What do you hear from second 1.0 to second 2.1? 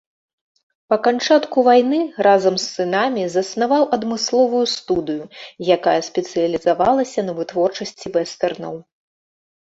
канчатку вайны